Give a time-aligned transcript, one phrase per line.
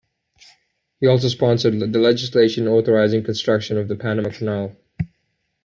[0.99, 4.75] He also sponsored the legislation authorizing construction of the Panama Canal.